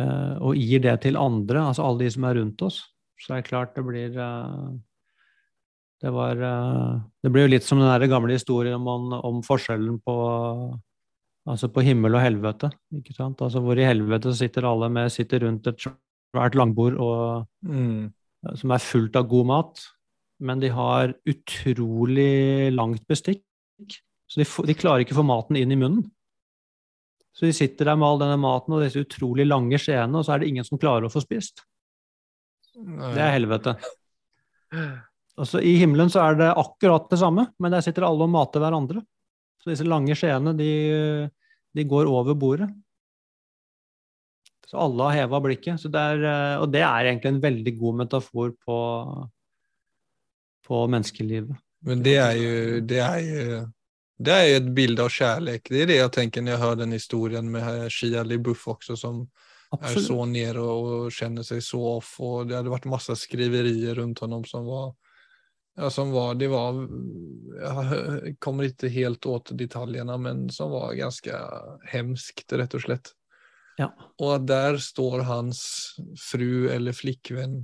[0.00, 2.78] eh, og gir det til andre, altså alle de som er rundt oss,
[3.20, 4.70] så det er klart det blir eh,
[6.02, 10.16] det, var, eh, det blir jo litt som den gamle historien om, om forskjellen på
[11.46, 12.72] Altså på himmel og helvete.
[12.98, 13.38] ikke sant?
[13.38, 18.08] Altså Hvor i helvete sitter alle med, sitter rundt et svært langbord og, mm,
[18.58, 19.84] som er fullt av god mat,
[20.42, 23.44] men de har utrolig langt bestikk.
[24.26, 26.02] Så de, de klarer ikke å få maten inn i munnen.
[27.36, 30.34] Så de sitter der med all denne maten og disse utrolig lange skjeene, og så
[30.34, 31.62] er det ingen som klarer å få spist.
[32.74, 33.76] Det er helvete.
[35.36, 38.62] Altså, I himmelen så er det akkurat det samme, men der sitter alle og mater
[38.62, 39.02] hverandre.
[39.60, 40.70] Så disse lange skjeene, de,
[41.76, 42.70] de går over bordet.
[44.66, 45.78] Så alle har heva blikket.
[45.82, 48.78] Så det er, eh, og det er egentlig en veldig god metafor på,
[50.66, 51.62] på menneskelivet.
[51.86, 53.64] Men det er, jo, det er jo
[54.18, 55.68] det er ju ett bild av kjærlighet.
[55.68, 59.26] Det er det jeg tenker når jeg hører den historien med Shia Libuff også, som
[59.74, 59.98] Absolutt.
[59.98, 63.98] er så nede og, og kjenner seg så off og det hadde vært masse skriverier
[64.00, 64.94] rundt ham som var
[65.76, 66.78] ja, som var, det var,
[67.60, 71.36] Jeg kommer ikke helt åt detaljerna, men som var ganske
[71.92, 73.12] hemskt rett og slett.
[73.76, 73.90] Ja.
[74.16, 75.60] Og at der står hans
[76.30, 77.58] fru eller flikkvenn,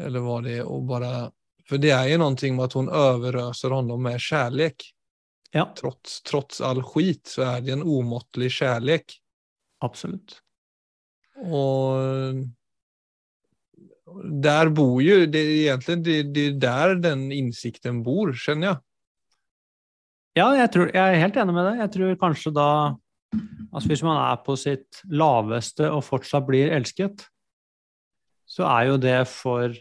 [0.00, 1.30] eller hva det er, og bare
[1.70, 4.82] For det er jo noe med at hun overøser ham med kjærlighet.
[5.52, 9.12] ja, Trots, trots all skit så er det en omåttlig kjærlighet.
[9.80, 10.42] absolutt.
[11.36, 11.96] Och
[14.24, 18.80] där bor ju, det är egentligen det, det är där den innsikten bor, skjønner jeg.
[20.38, 21.80] Ja, jeg, tror, jeg er helt enig med deg.
[21.84, 22.70] Jeg tror kanskje da
[23.70, 27.22] Altså hvis man er på sitt laveste og fortsatt blir elsket,
[28.42, 29.76] så er jo det for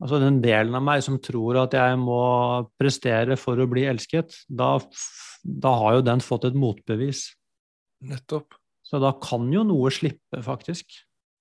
[0.00, 2.20] Altså den delen av meg som tror at jeg må
[2.80, 4.78] prestere for å bli elsket, da,
[5.44, 7.26] da har jo den fått et motbevis.
[8.08, 8.56] Nettopp.
[8.80, 10.96] Så da kan jo noe slippe, faktisk.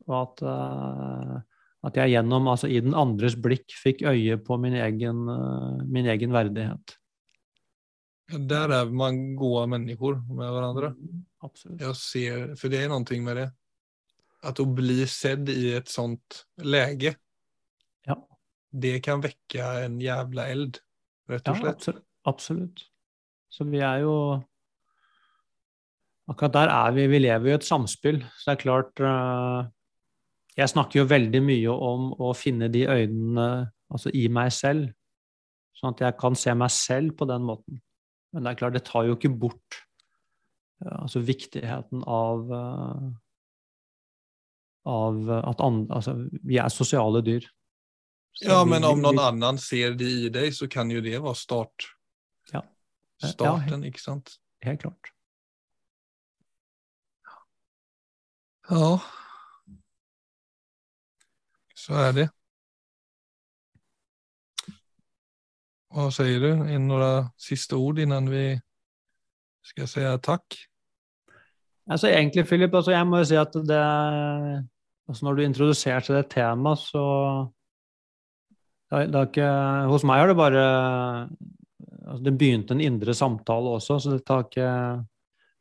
[0.10, 1.38] Og at, eh,
[1.88, 6.10] at jeg gjennom, altså i den andres blikk, fikk øye på min egen, eh, min
[6.12, 6.96] egen verdighet.
[8.30, 10.92] Der er man gode mennesker med hverandre.
[11.42, 11.80] Absolutt.
[11.82, 13.48] Jag ser, for det er noe med det.
[14.44, 17.16] At å bli sedd i et sånt läge,
[18.08, 18.16] Ja.
[18.72, 20.80] det kan vekke en jævla eld.
[21.30, 21.76] rett og slett.
[21.76, 22.06] absolutt.
[22.26, 22.84] absolutt.
[23.50, 24.44] Så vi er jo
[26.30, 27.08] Akkurat der er vi.
[27.08, 28.20] Vi lever jo i et samspill.
[28.38, 29.70] Så det er klart eh,
[30.60, 33.46] Jeg snakker jo veldig mye om å finne de øynene
[33.90, 34.90] altså i meg selv,
[35.80, 37.80] sånn at jeg kan se meg selv på den måten.
[38.34, 39.78] Men det er klart, det tar jo ikke bort
[40.84, 43.08] eh, altså viktigheten av eh,
[44.90, 46.14] av at andre, altså,
[46.50, 47.44] vi er sosiale dyr.
[48.40, 51.20] Så Ja, vi- men om noen annen ser det i deg, så kan jo det
[51.22, 51.88] være start.
[52.54, 52.62] Ja.
[53.22, 54.38] Ja, Starten, ikke sant?
[54.64, 55.12] Helt klart.
[58.70, 59.00] Ja.
[61.90, 62.28] Så er det.
[65.90, 66.50] Hva sier du?
[66.86, 68.44] Noen siste ord innan vi
[69.66, 70.58] skal si takk?
[71.90, 73.80] Altså egentlig, Philip, altså jeg må jo si at det
[75.10, 77.06] altså Når du introduserte det temaet, så
[78.94, 79.50] det det er ikke,
[79.90, 80.68] Hos meg har det bare
[82.06, 84.70] altså Det begynte en indre samtale også, så det tar ikke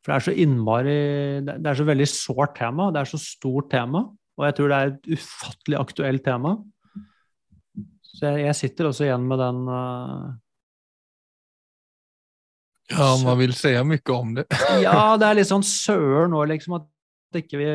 [0.05, 0.99] For det er så innmari
[1.41, 2.91] det er så veldig sårt tema.
[2.93, 4.05] Det er så stort tema.
[4.39, 6.53] Og jeg tror det er et ufattelig aktuelt tema.
[8.09, 10.29] Så jeg, jeg sitter også igjen med den uh...
[12.89, 14.47] Ja, man vil si mye om det.
[14.85, 17.67] Ja, det er litt sånn søren nå, liksom, at ikke vi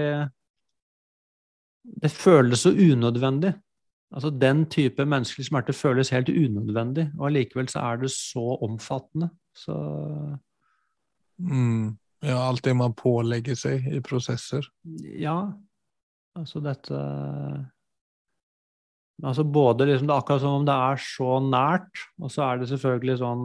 [2.03, 3.53] Det føles så unødvendig.
[4.15, 9.31] Altså, Den type menneskelig smerte føles helt unødvendig, og allikevel så er det så omfattende.
[9.55, 9.77] Så
[11.39, 11.99] Mm.
[12.23, 14.67] Ja, alt det man pålegger seg i prosesser.
[15.19, 15.53] ja,
[16.39, 17.01] altså dette
[19.23, 22.59] Altså både liksom Det er akkurat som om det er så nært, og så er
[22.59, 23.45] det selvfølgelig sånn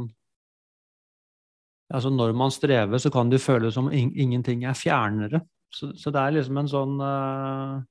[1.94, 5.42] altså Når man strever, så kan det føles som in ingenting er fjernere.
[5.74, 7.82] Så, så, det er liksom en sånn uh,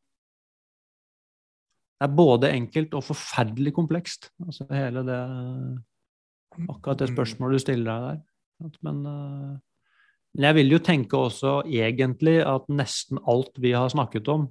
[1.98, 4.30] Det er både enkelt og forferdelig komplekst.
[4.46, 5.22] Altså hele det
[6.58, 8.22] Akkurat det spørsmålet du stiller deg
[8.62, 8.78] der.
[8.87, 9.58] Men, uh,
[10.34, 14.48] men jeg vil jo tenke også egentlig at nesten alt vi har snakket om,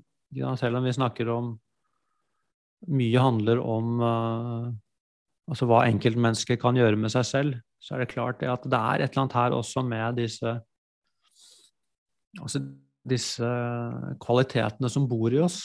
[0.60, 1.56] selv om vi snakker om
[2.93, 4.67] Mye handler om uh,
[5.50, 8.78] altså hva enkeltmennesket kan gjøre med seg selv, så er det klart det at det
[8.78, 10.52] er et eller annet her også med disse
[12.38, 12.62] altså
[13.08, 13.50] disse
[14.21, 15.62] kvalitetene som bor i oss,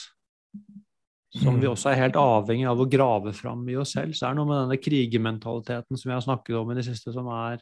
[1.34, 1.72] som vi mm.
[1.72, 4.14] også er helt avhengig av å grave fram i oss selv.
[4.16, 7.14] Så er det noe med denne krigermentaliteten som vi har snakket om i det siste,
[7.14, 7.60] som er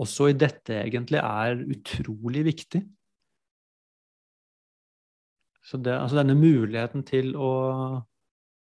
[0.00, 2.82] også i dette egentlig er utrolig viktig.
[5.64, 7.50] Så det, altså denne muligheten til å,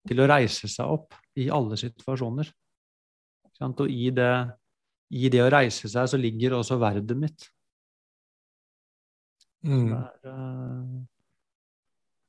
[0.06, 2.52] til å reise seg opp i alle situasjoner.
[3.64, 4.32] Og i det,
[5.16, 7.48] i det å reise seg så ligger også verdet mitt.
[9.66, 9.88] Mm.
[9.90, 11.00] Det, er,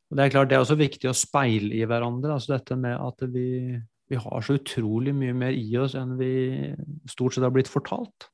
[0.07, 2.33] og det, er, klart det er også viktig å speile i hverandre.
[2.33, 3.75] altså Dette med at vi,
[4.09, 6.31] vi, har så utrolig mye mer i oss enn vi
[7.11, 8.29] stort sett har blitt fortalt.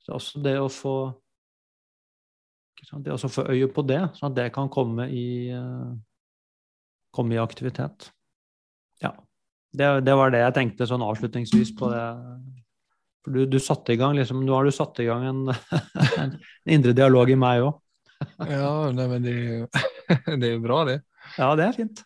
[0.00, 0.96] Så også det å få
[3.04, 5.92] det å få øye på det, sånn at det kan komme i, uh,
[7.14, 8.10] komme i aktivitet.
[9.02, 9.12] Ja.
[9.70, 12.04] Det, det, var det jeg tenkte sånn avslutningsvis på det
[13.24, 15.40] for du, du satte i gang liksom, Nå har du satt i gang en,
[16.22, 17.80] en indre dialog i meg òg.
[18.52, 19.34] ja, nei, men det,
[20.40, 21.00] det er jo bra, det.
[21.36, 22.04] Ja, det er fint.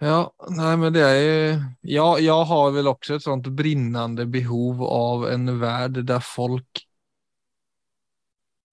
[0.00, 1.22] Ja, nei, men det er
[1.88, 6.82] ja, Jeg har vel også et sånt brennende behov av en verden der folk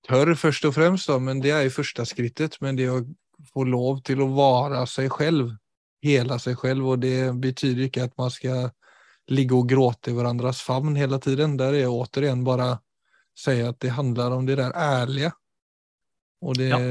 [0.08, 2.60] tør, først og fremst, da, men det er jo første skrittet.
[2.64, 3.02] Men det å
[3.54, 5.54] få lov til å være seg selv,
[6.04, 8.72] hele seg selv, og det betyr ikke at man skal
[9.32, 11.56] ligge og gråte i hverandres favn hele tiden.
[11.60, 12.76] Der er jeg återigen bare
[13.38, 15.32] si at det handler om det der ærlige.
[16.44, 16.82] Og det ja.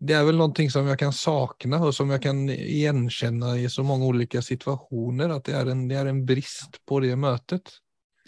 [0.00, 3.82] Det er vel noe som jeg kan sakne, og som jeg kan gjenkjenne i så
[3.84, 5.34] mange ulike situasjoner.
[5.34, 7.74] At det er en, det er en brist på det møtet.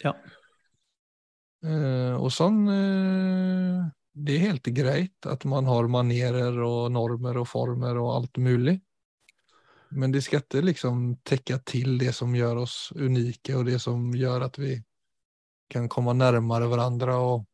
[0.03, 0.13] Ja.
[1.63, 7.47] Eh, og sånn eh, Det er helt greit at man har manerer og normer og
[7.49, 8.75] former og alt mulig.
[9.93, 14.09] Men det skal ikke liksom täcka til det som gjør oss unike og det som
[14.17, 14.75] gjør at vi
[15.69, 17.45] kan komme nærmere hverandre og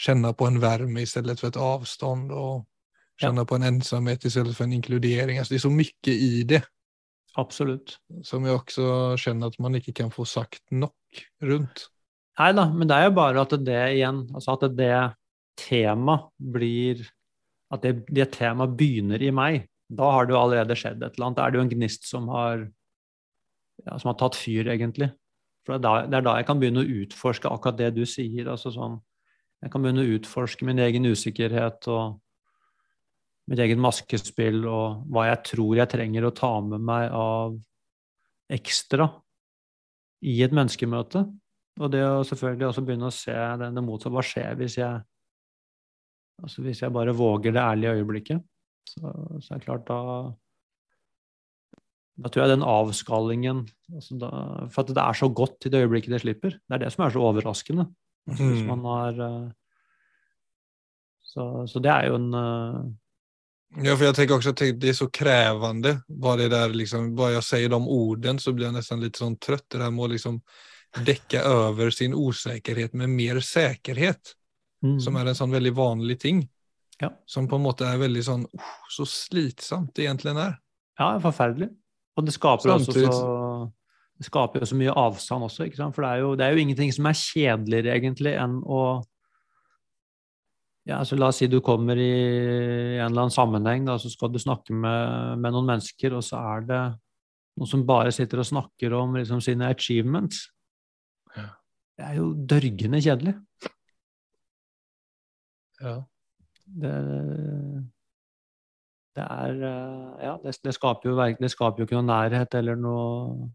[0.00, 2.64] kjenne på en varme i stedet for et avstånd og
[3.20, 3.48] kjenne ja.
[3.48, 5.38] på en ensomhet stedet for en inkludering.
[5.38, 6.62] Altså, det er så mye i det.
[7.40, 7.98] Absolutt.
[8.22, 8.86] Som jeg også
[9.20, 11.88] kjenner at man ikke kan få sagt nok rundt.
[12.40, 14.96] Nei da, men det er jo bare at det igjen, altså at det
[15.60, 17.04] temaet blir
[17.72, 21.28] At det, det temaet begynner i meg da har det jo allerede skjedd et eller
[21.28, 21.38] annet.
[21.38, 22.64] Da er det jo en gnist som har,
[23.84, 25.10] ja, som har tatt fyr, egentlig.
[25.64, 28.04] For det er, da, det er, da, jeg kan begynne å utforske akkurat det du
[28.08, 28.48] sier.
[28.50, 28.98] altså sånn,
[29.62, 32.20] Jeg kan begynne å utforske min egen usikkerhet og
[33.48, 37.56] mitt eget maskespill og hva jeg tror jeg trenger å ta med meg av
[38.52, 39.08] ekstra
[40.24, 41.26] i et menneskemøte.
[41.82, 44.14] Og det å selvfølgelig også begynne å se det, det motsatte.
[44.14, 45.02] Hva skjer hvis jeg,
[46.42, 48.44] altså hvis jeg bare våger det ærlige øyeblikket?
[48.86, 49.10] Så,
[49.42, 50.00] så er det klart da
[52.14, 54.30] da tror jeg den avskallingen altså da,
[54.70, 56.58] For at det er så godt i det øyeblikket det slipper.
[56.62, 57.88] Det er det som er så overraskende.
[58.28, 58.68] Altså, hvis mm.
[58.70, 59.48] man har uh,
[61.26, 62.84] så, så, det er jo en uh,
[63.82, 65.96] Ja, for jeg tenker også at det er så krevende.
[66.06, 69.34] Bare, det der, liksom, bare jeg sier de ordene, så blir jeg nesten litt sånn
[69.42, 69.66] trøtt.
[69.74, 70.38] Det her med å liksom
[71.02, 74.34] dekke over sin usikkerhet med mer sikkerhet.
[74.84, 74.98] Mm.
[75.00, 76.42] Som er en sånn veldig vanlig ting.
[77.00, 77.10] Ja.
[77.26, 80.60] Som på en måte er veldig sånn oh, Så slitsomt det egentlig er.
[81.00, 81.72] Ja, forferdelig.
[82.14, 83.08] Og det skaper Samtidig.
[83.08, 83.72] også så
[84.14, 86.92] det skaper jo så mye avstand også, for det er, jo, det er jo ingenting
[86.94, 88.84] som er kjedeligere egentlig enn å
[90.84, 92.10] ja, så La oss si du kommer i
[93.00, 96.42] en eller annen sammenheng, da, så skal du snakke med, med noen mennesker, og så
[96.52, 96.80] er det
[97.56, 100.42] noen som bare sitter og snakker om liksom, sine achievements.
[101.94, 102.00] Ja.
[102.00, 103.36] Det er jo dørgende kjedelig.
[105.80, 106.00] Ja
[106.64, 106.94] det,
[109.16, 112.78] det er eh, Ja, det, det, skaper jo, det, skaper jo, ikke noe nærhet eller
[112.80, 113.50] noe,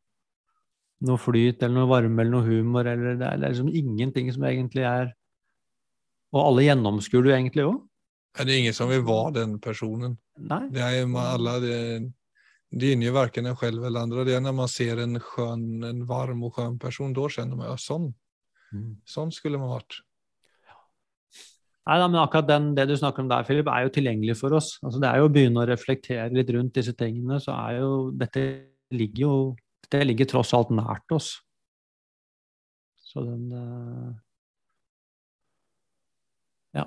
[1.08, 2.88] noe flyt eller noe varme eller noe humor.
[2.88, 5.16] Eller det, er, liksom ingenting som egentlig er
[6.30, 7.78] Og alle gjennomskuer du egentlig òg.
[8.38, 10.14] Det er ingen som vil være den personen.
[10.38, 10.68] Nei.
[10.70, 11.78] Det er jo alle det,
[12.70, 14.26] det jo verken en selv eller andre.
[14.28, 17.72] Det er når man ser en skjønn, en varm og skjønn person, da kjenner man
[17.72, 18.12] ja, sånn.
[18.74, 18.94] Mm.
[19.08, 20.02] Sånn skulle man vært.
[21.90, 24.54] Nei, da, men akkurat den, Det du snakker om der, Philip, er jo tilgjengelig for
[24.54, 24.76] oss.
[24.84, 27.40] Altså, det er jo å begynne å reflektere litt rundt disse tingene.
[27.42, 28.44] så er jo Dette
[28.94, 29.34] ligger jo
[29.90, 31.34] det ligger tross alt nært oss.
[33.10, 34.10] Så den eh,
[36.78, 36.86] Ja.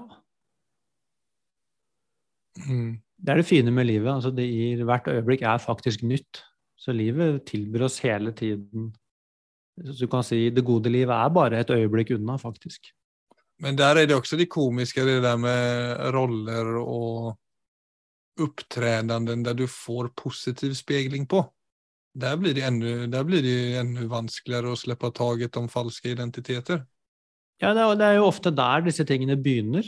[2.68, 3.02] Mm.
[3.18, 4.12] Det er det fine med livet.
[4.12, 6.44] altså det gir, Hvert øyeblikk er faktisk nytt.
[6.76, 8.92] Så livet tilbyr oss hele tiden
[9.80, 12.92] Så du kan si det gode livet er bare et øyeblikk unna, faktisk.
[13.62, 17.38] Men der er det også de komiske, det der med roller og
[18.42, 21.44] opptredenen der du får positiv spegling på.
[22.12, 26.82] Der blir det enda, der blir det enda vanskeligere å slippe taget om falske identiteter.
[27.62, 29.86] Ja, det er, det er jo ofte der disse tingene begynner.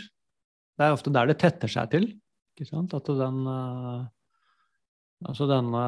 [0.74, 2.06] Det er ofte der det tetter seg til.
[2.54, 2.94] Ikke sant?
[2.96, 4.04] At den eh,
[5.24, 5.84] Altså denne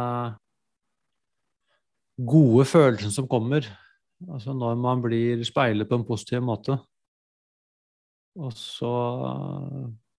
[2.16, 3.66] gode følelsen som kommer,
[4.24, 6.78] altså når man blir speilet på en positiv måte.
[8.36, 8.92] Og så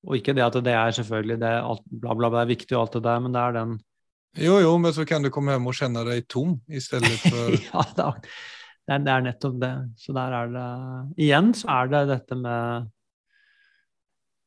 [0.07, 2.77] Og ikke det at det er selvfølgelig det er alt, bla, bla, bla, er viktig
[2.77, 3.79] og alt det der, men det er den
[4.37, 7.57] Jo, jo, men så kan du komme hjem og kjenne deg tom i stedet for
[7.73, 8.21] Ja, det er,
[8.87, 9.73] det er, det er nettopp det.
[9.97, 10.69] Så der er det
[11.25, 12.89] Igjen så er det dette med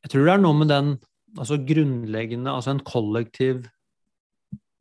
[0.04, 0.96] Jeg tror det er noe med den
[1.38, 3.66] altså grunnleggende, altså en kollektiv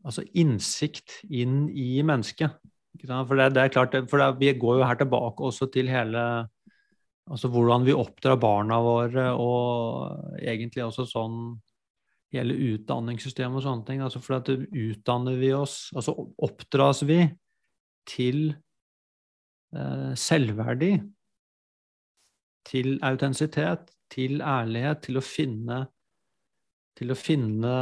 [0.06, 2.56] altså innsikt inn i mennesket.
[3.00, 6.24] For det, det er klart, for det, vi går jo her tilbake også til hele
[7.30, 11.36] altså hvordan vi oppdrar barna våre, og egentlig også sånn
[12.34, 14.02] hele utdanningssystemet og sånne ting.
[14.02, 17.22] Altså for at utdanner vi oss, altså oppdras vi
[18.10, 18.50] til
[19.78, 20.96] eh, selvverdi,
[22.70, 25.84] til autentisitet, til ærlighet, til å finne
[27.00, 27.74] til å finne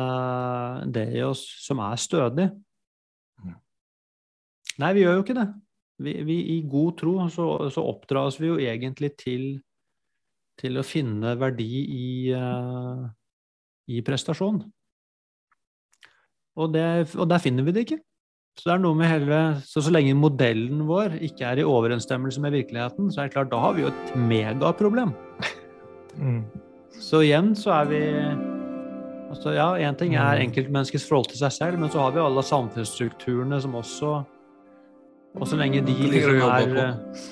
[0.93, 2.51] det i oss som er stødig.
[4.77, 5.47] Nei, vi gjør jo ikke det.
[6.05, 9.45] Vi, vi, I god tro så, så oppdras vi jo egentlig til,
[10.61, 13.07] til å finne verdi i, uh,
[13.89, 14.59] i prestasjon.
[16.57, 16.85] Og, det,
[17.17, 17.99] og der finner vi det ikke.
[18.57, 22.41] Så det er noe med hele, så, så lenge modellen vår ikke er i overensstemmelse
[22.41, 25.13] med virkeligheten, så er det klart, da har vi jo et megaproblem.
[26.17, 26.39] mm.
[26.97, 27.99] Så igjen så er vi
[29.27, 30.47] altså Ja, én ting er Mm.
[30.47, 34.23] enkeltmenneskets forhold til seg selv, men så har vi alle samfunnsstrukturene som også
[35.37, 37.25] Og så lenge de liksom er eh,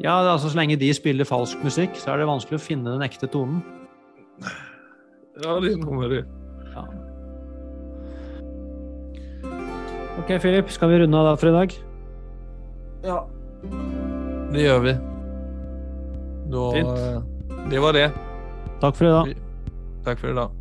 [0.00, 3.04] Ja, altså så lenge de spiller falsk musikk, så er det vanskelig å finne den
[3.04, 3.60] ekte tonen.
[5.40, 6.22] Ja, det er noe med det.
[6.74, 6.84] Ja.
[10.20, 11.76] Ok, Philip, skal vi runde av da for i dag?
[13.04, 13.18] Ja.
[14.52, 14.96] Det gjør vi.
[16.50, 17.68] Da, Fint.
[17.70, 18.08] det var det.
[18.80, 19.36] Takk for i dag.
[20.04, 20.59] Takk for i dag.